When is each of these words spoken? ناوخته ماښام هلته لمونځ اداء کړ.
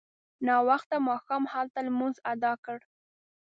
ناوخته 0.47 0.95
ماښام 1.09 1.43
هلته 1.53 1.79
لمونځ 1.87 2.15
اداء 2.31 2.57
کړ. 2.65 2.77